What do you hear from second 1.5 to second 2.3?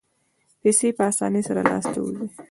له لاسه وځي.